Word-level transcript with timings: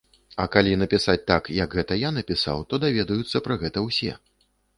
А 0.43 0.45
калі 0.53 0.71
напісаць 0.83 1.21
так, 1.31 1.43
як 1.57 1.75
гэта 1.81 1.99
я 1.99 2.09
напісаў, 2.17 2.65
то 2.73 2.81
даведаюцца 2.85 3.45
пра 3.51 3.61
гэта 3.67 3.87
ўсе. 3.87 4.17